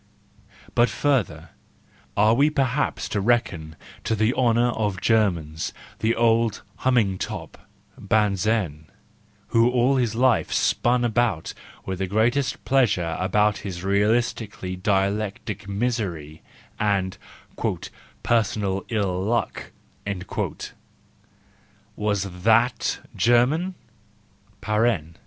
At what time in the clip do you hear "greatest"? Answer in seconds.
12.07-12.65